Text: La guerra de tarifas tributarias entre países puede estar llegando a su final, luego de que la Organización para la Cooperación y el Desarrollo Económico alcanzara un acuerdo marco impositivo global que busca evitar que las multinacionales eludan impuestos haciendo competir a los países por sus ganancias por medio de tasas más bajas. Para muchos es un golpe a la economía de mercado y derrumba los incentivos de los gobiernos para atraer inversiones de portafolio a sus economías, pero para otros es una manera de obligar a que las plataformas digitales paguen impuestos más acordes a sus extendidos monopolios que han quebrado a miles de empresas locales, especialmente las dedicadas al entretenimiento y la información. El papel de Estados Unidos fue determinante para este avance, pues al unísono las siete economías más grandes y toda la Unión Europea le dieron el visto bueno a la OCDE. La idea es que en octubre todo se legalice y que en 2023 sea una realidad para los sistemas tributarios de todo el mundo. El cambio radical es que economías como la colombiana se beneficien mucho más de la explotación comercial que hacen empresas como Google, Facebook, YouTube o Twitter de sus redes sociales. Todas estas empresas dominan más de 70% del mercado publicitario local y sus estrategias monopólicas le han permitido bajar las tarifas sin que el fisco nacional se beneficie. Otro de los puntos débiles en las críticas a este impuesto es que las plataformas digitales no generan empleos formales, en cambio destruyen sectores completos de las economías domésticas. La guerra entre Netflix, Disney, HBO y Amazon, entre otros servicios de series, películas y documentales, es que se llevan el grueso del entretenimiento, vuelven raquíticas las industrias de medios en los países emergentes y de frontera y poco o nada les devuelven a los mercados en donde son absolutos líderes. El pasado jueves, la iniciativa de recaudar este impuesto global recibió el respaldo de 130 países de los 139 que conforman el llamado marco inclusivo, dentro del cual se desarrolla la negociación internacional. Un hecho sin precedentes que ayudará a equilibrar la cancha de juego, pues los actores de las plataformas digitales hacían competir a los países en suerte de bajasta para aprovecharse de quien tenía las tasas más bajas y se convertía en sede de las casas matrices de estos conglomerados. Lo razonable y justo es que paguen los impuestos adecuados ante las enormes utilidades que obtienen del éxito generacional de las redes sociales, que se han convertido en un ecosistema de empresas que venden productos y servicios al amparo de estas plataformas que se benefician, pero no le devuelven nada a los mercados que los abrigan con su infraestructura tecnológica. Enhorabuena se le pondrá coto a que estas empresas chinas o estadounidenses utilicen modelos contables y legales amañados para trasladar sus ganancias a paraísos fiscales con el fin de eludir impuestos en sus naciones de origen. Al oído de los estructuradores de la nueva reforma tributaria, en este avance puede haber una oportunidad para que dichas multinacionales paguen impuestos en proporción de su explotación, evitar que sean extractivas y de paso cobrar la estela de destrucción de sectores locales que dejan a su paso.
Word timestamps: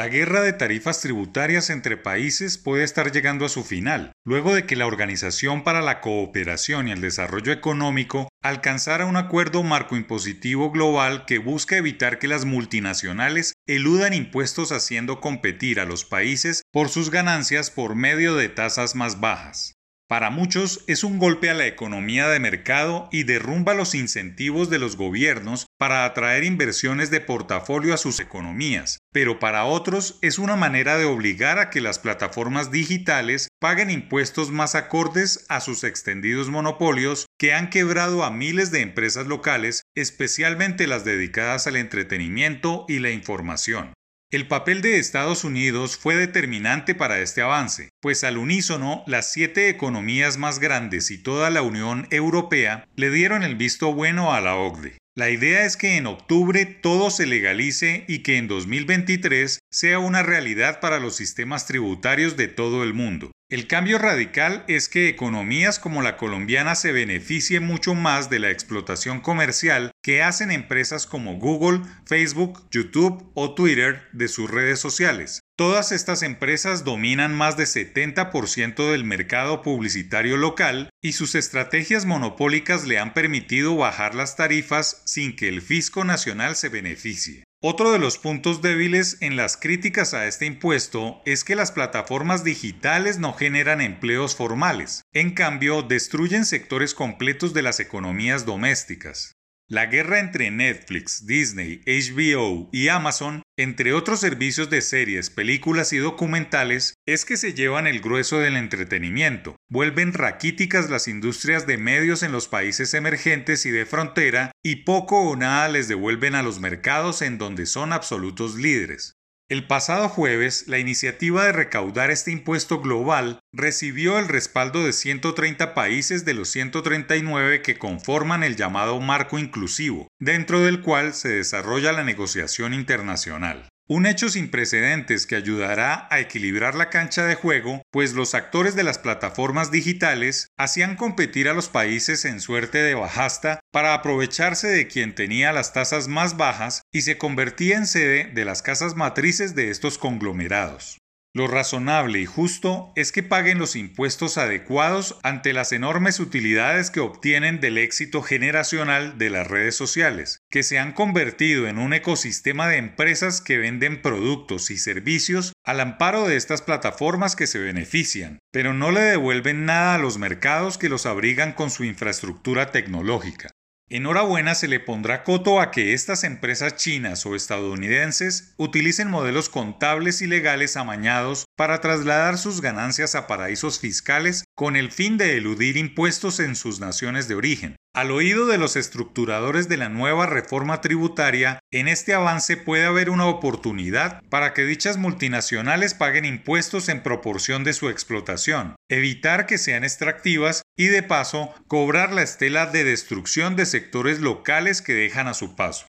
La 0.00 0.08
guerra 0.08 0.40
de 0.40 0.54
tarifas 0.54 1.02
tributarias 1.02 1.68
entre 1.68 1.98
países 1.98 2.56
puede 2.56 2.84
estar 2.84 3.12
llegando 3.12 3.44
a 3.44 3.50
su 3.50 3.62
final, 3.62 4.12
luego 4.24 4.54
de 4.54 4.64
que 4.64 4.74
la 4.74 4.86
Organización 4.86 5.62
para 5.62 5.82
la 5.82 6.00
Cooperación 6.00 6.88
y 6.88 6.92
el 6.92 7.02
Desarrollo 7.02 7.52
Económico 7.52 8.30
alcanzara 8.42 9.04
un 9.04 9.18
acuerdo 9.18 9.62
marco 9.62 9.98
impositivo 9.98 10.70
global 10.70 11.26
que 11.26 11.36
busca 11.36 11.76
evitar 11.76 12.18
que 12.18 12.28
las 12.28 12.46
multinacionales 12.46 13.52
eludan 13.66 14.14
impuestos 14.14 14.72
haciendo 14.72 15.20
competir 15.20 15.80
a 15.80 15.84
los 15.84 16.06
países 16.06 16.62
por 16.72 16.88
sus 16.88 17.10
ganancias 17.10 17.70
por 17.70 17.94
medio 17.94 18.36
de 18.36 18.48
tasas 18.48 18.94
más 18.94 19.20
bajas. 19.20 19.74
Para 20.08 20.30
muchos 20.30 20.82
es 20.88 21.04
un 21.04 21.18
golpe 21.18 21.50
a 21.50 21.54
la 21.54 21.66
economía 21.66 22.26
de 22.28 22.40
mercado 22.40 23.10
y 23.12 23.24
derrumba 23.24 23.74
los 23.74 23.94
incentivos 23.94 24.70
de 24.70 24.78
los 24.78 24.96
gobiernos 24.96 25.66
para 25.80 26.04
atraer 26.04 26.44
inversiones 26.44 27.10
de 27.10 27.22
portafolio 27.22 27.94
a 27.94 27.96
sus 27.96 28.20
economías, 28.20 28.98
pero 29.14 29.38
para 29.38 29.64
otros 29.64 30.18
es 30.20 30.38
una 30.38 30.54
manera 30.54 30.98
de 30.98 31.06
obligar 31.06 31.58
a 31.58 31.70
que 31.70 31.80
las 31.80 31.98
plataformas 31.98 32.70
digitales 32.70 33.48
paguen 33.58 33.90
impuestos 33.90 34.50
más 34.50 34.74
acordes 34.74 35.46
a 35.48 35.62
sus 35.62 35.82
extendidos 35.84 36.50
monopolios 36.50 37.24
que 37.38 37.54
han 37.54 37.70
quebrado 37.70 38.24
a 38.24 38.30
miles 38.30 38.70
de 38.70 38.82
empresas 38.82 39.26
locales, 39.26 39.84
especialmente 39.94 40.86
las 40.86 41.06
dedicadas 41.06 41.66
al 41.66 41.76
entretenimiento 41.76 42.84
y 42.86 42.98
la 42.98 43.08
información. 43.08 43.94
El 44.30 44.48
papel 44.48 44.82
de 44.82 44.98
Estados 44.98 45.44
Unidos 45.44 45.96
fue 45.96 46.14
determinante 46.14 46.94
para 46.94 47.20
este 47.20 47.40
avance, 47.40 47.88
pues 48.02 48.22
al 48.22 48.36
unísono 48.36 49.02
las 49.06 49.32
siete 49.32 49.70
economías 49.70 50.36
más 50.36 50.58
grandes 50.58 51.10
y 51.10 51.22
toda 51.22 51.48
la 51.48 51.62
Unión 51.62 52.06
Europea 52.10 52.84
le 52.96 53.08
dieron 53.10 53.42
el 53.42 53.56
visto 53.56 53.94
bueno 53.94 54.34
a 54.34 54.42
la 54.42 54.56
OCDE. 54.56 54.99
La 55.16 55.28
idea 55.28 55.64
es 55.64 55.76
que 55.76 55.96
en 55.96 56.06
octubre 56.06 56.64
todo 56.64 57.10
se 57.10 57.26
legalice 57.26 58.04
y 58.06 58.20
que 58.20 58.36
en 58.36 58.46
2023 58.46 59.58
sea 59.68 59.98
una 59.98 60.22
realidad 60.22 60.78
para 60.78 61.00
los 61.00 61.16
sistemas 61.16 61.66
tributarios 61.66 62.36
de 62.36 62.46
todo 62.46 62.84
el 62.84 62.94
mundo. 62.94 63.32
El 63.50 63.66
cambio 63.66 63.98
radical 63.98 64.64
es 64.68 64.88
que 64.88 65.08
economías 65.08 65.80
como 65.80 66.02
la 66.02 66.16
colombiana 66.16 66.76
se 66.76 66.92
beneficien 66.92 67.64
mucho 67.64 67.96
más 67.96 68.30
de 68.30 68.38
la 68.38 68.50
explotación 68.50 69.20
comercial 69.20 69.90
que 70.00 70.22
hacen 70.22 70.52
empresas 70.52 71.08
como 71.08 71.34
Google, 71.38 71.80
Facebook, 72.06 72.68
YouTube 72.70 73.32
o 73.34 73.54
Twitter 73.54 74.02
de 74.12 74.28
sus 74.28 74.48
redes 74.48 74.78
sociales. 74.78 75.40
Todas 75.60 75.92
estas 75.92 76.22
empresas 76.22 76.84
dominan 76.84 77.34
más 77.34 77.58
de 77.58 77.64
70% 77.64 78.92
del 78.92 79.04
mercado 79.04 79.60
publicitario 79.60 80.38
local 80.38 80.88
y 81.02 81.12
sus 81.12 81.34
estrategias 81.34 82.06
monopólicas 82.06 82.86
le 82.86 82.98
han 82.98 83.12
permitido 83.12 83.76
bajar 83.76 84.14
las 84.14 84.36
tarifas 84.36 85.02
sin 85.04 85.36
que 85.36 85.50
el 85.50 85.60
fisco 85.60 86.02
nacional 86.02 86.56
se 86.56 86.70
beneficie. 86.70 87.44
Otro 87.60 87.92
de 87.92 87.98
los 87.98 88.16
puntos 88.16 88.62
débiles 88.62 89.18
en 89.20 89.36
las 89.36 89.58
críticas 89.58 90.14
a 90.14 90.26
este 90.26 90.46
impuesto 90.46 91.20
es 91.26 91.44
que 91.44 91.56
las 91.56 91.72
plataformas 91.72 92.42
digitales 92.42 93.18
no 93.18 93.34
generan 93.34 93.82
empleos 93.82 94.34
formales, 94.34 95.02
en 95.12 95.32
cambio 95.32 95.82
destruyen 95.82 96.46
sectores 96.46 96.94
completos 96.94 97.52
de 97.52 97.60
las 97.60 97.80
economías 97.80 98.46
domésticas. 98.46 99.34
La 99.70 99.86
guerra 99.86 100.18
entre 100.18 100.50
Netflix, 100.50 101.26
Disney, 101.26 101.80
HBO 101.86 102.68
y 102.72 102.88
Amazon, 102.88 103.42
entre 103.62 103.92
otros 103.92 104.20
servicios 104.20 104.70
de 104.70 104.80
series, 104.80 105.28
películas 105.28 105.92
y 105.92 105.98
documentales, 105.98 106.94
es 107.06 107.26
que 107.26 107.36
se 107.36 107.52
llevan 107.52 107.86
el 107.86 108.00
grueso 108.00 108.38
del 108.38 108.56
entretenimiento, 108.56 109.56
vuelven 109.68 110.14
raquíticas 110.14 110.88
las 110.88 111.08
industrias 111.08 111.66
de 111.66 111.76
medios 111.76 112.22
en 112.22 112.32
los 112.32 112.48
países 112.48 112.94
emergentes 112.94 113.66
y 113.66 113.70
de 113.70 113.84
frontera 113.84 114.50
y 114.64 114.76
poco 114.76 115.20
o 115.20 115.36
nada 115.36 115.68
les 115.68 115.88
devuelven 115.88 116.36
a 116.36 116.42
los 116.42 116.58
mercados 116.58 117.20
en 117.20 117.36
donde 117.36 117.66
son 117.66 117.92
absolutos 117.92 118.54
líderes. 118.54 119.19
El 119.50 119.66
pasado 119.66 120.08
jueves, 120.08 120.68
la 120.68 120.78
iniciativa 120.78 121.44
de 121.44 121.50
recaudar 121.50 122.12
este 122.12 122.30
impuesto 122.30 122.80
global 122.80 123.40
recibió 123.52 124.20
el 124.20 124.28
respaldo 124.28 124.84
de 124.84 124.92
130 124.92 125.74
países 125.74 126.24
de 126.24 126.34
los 126.34 126.50
139 126.50 127.60
que 127.60 127.76
conforman 127.76 128.44
el 128.44 128.54
llamado 128.54 129.00
marco 129.00 129.40
inclusivo, 129.40 130.06
dentro 130.20 130.60
del 130.60 130.82
cual 130.82 131.14
se 131.14 131.30
desarrolla 131.30 131.90
la 131.90 132.04
negociación 132.04 132.74
internacional. 132.74 133.68
Un 133.92 134.06
hecho 134.06 134.28
sin 134.28 134.52
precedentes 134.52 135.26
que 135.26 135.34
ayudará 135.34 136.06
a 136.12 136.20
equilibrar 136.20 136.76
la 136.76 136.90
cancha 136.90 137.26
de 137.26 137.34
juego, 137.34 137.82
pues 137.90 138.12
los 138.12 138.36
actores 138.36 138.76
de 138.76 138.84
las 138.84 139.00
plataformas 139.00 139.72
digitales 139.72 140.52
hacían 140.56 140.94
competir 140.94 141.48
a 141.48 141.54
los 141.54 141.68
países 141.68 142.24
en 142.24 142.40
suerte 142.40 142.78
de 142.78 142.94
bajasta 142.94 143.58
para 143.72 143.92
aprovecharse 143.94 144.68
de 144.68 144.86
quien 144.86 145.16
tenía 145.16 145.52
las 145.52 145.72
tasas 145.72 146.06
más 146.06 146.36
bajas 146.36 146.84
y 146.92 147.00
se 147.00 147.18
convertía 147.18 147.78
en 147.78 147.86
sede 147.88 148.30
de 148.32 148.44
las 148.44 148.62
casas 148.62 148.94
matrices 148.94 149.56
de 149.56 149.70
estos 149.70 149.98
conglomerados. 149.98 150.99
Lo 151.32 151.46
razonable 151.46 152.18
y 152.18 152.26
justo 152.26 152.92
es 152.96 153.12
que 153.12 153.22
paguen 153.22 153.60
los 153.60 153.76
impuestos 153.76 154.36
adecuados 154.36 155.16
ante 155.22 155.52
las 155.52 155.70
enormes 155.70 156.18
utilidades 156.18 156.90
que 156.90 156.98
obtienen 156.98 157.60
del 157.60 157.78
éxito 157.78 158.20
generacional 158.20 159.16
de 159.16 159.30
las 159.30 159.46
redes 159.46 159.76
sociales, 159.76 160.40
que 160.50 160.64
se 160.64 160.80
han 160.80 160.92
convertido 160.92 161.68
en 161.68 161.78
un 161.78 161.92
ecosistema 161.92 162.66
de 162.66 162.78
empresas 162.78 163.40
que 163.40 163.58
venden 163.58 164.02
productos 164.02 164.72
y 164.72 164.78
servicios 164.78 165.52
al 165.64 165.78
amparo 165.78 166.26
de 166.26 166.34
estas 166.34 166.62
plataformas 166.62 167.36
que 167.36 167.46
se 167.46 167.60
benefician, 167.60 168.40
pero 168.50 168.74
no 168.74 168.90
le 168.90 169.00
devuelven 169.00 169.64
nada 169.64 169.94
a 169.94 169.98
los 169.98 170.18
mercados 170.18 170.78
que 170.78 170.88
los 170.88 171.06
abrigan 171.06 171.52
con 171.52 171.70
su 171.70 171.84
infraestructura 171.84 172.72
tecnológica. 172.72 173.50
Enhorabuena 173.92 174.54
se 174.54 174.68
le 174.68 174.78
pondrá 174.78 175.24
coto 175.24 175.60
a 175.60 175.72
que 175.72 175.94
estas 175.94 176.22
empresas 176.22 176.76
chinas 176.76 177.26
o 177.26 177.34
estadounidenses 177.34 178.54
utilicen 178.56 179.10
modelos 179.10 179.48
contables 179.48 180.22
y 180.22 180.28
legales 180.28 180.76
amañados 180.76 181.44
para 181.56 181.80
trasladar 181.80 182.38
sus 182.38 182.60
ganancias 182.60 183.16
a 183.16 183.26
paraísos 183.26 183.80
fiscales 183.80 184.44
con 184.60 184.76
el 184.76 184.92
fin 184.92 185.16
de 185.16 185.38
eludir 185.38 185.78
impuestos 185.78 186.38
en 186.38 186.54
sus 186.54 186.80
naciones 186.80 187.28
de 187.28 187.34
origen. 187.34 187.76
Al 187.94 188.10
oído 188.10 188.46
de 188.46 188.58
los 188.58 188.76
estructuradores 188.76 189.70
de 189.70 189.78
la 189.78 189.88
nueva 189.88 190.26
reforma 190.26 190.82
tributaria, 190.82 191.60
en 191.72 191.88
este 191.88 192.12
avance 192.12 192.58
puede 192.58 192.84
haber 192.84 193.08
una 193.08 193.24
oportunidad 193.24 194.22
para 194.28 194.52
que 194.52 194.66
dichas 194.66 194.98
multinacionales 194.98 195.94
paguen 195.94 196.26
impuestos 196.26 196.90
en 196.90 197.02
proporción 197.02 197.64
de 197.64 197.72
su 197.72 197.88
explotación, 197.88 198.76
evitar 198.90 199.46
que 199.46 199.56
sean 199.56 199.82
extractivas 199.82 200.60
y 200.76 200.88
de 200.88 201.02
paso 201.02 201.54
cobrar 201.66 202.12
la 202.12 202.20
estela 202.20 202.66
de 202.66 202.84
destrucción 202.84 203.56
de 203.56 203.64
sectores 203.64 204.20
locales 204.20 204.82
que 204.82 204.92
dejan 204.92 205.26
a 205.26 205.32
su 205.32 205.56
paso. 205.56 205.86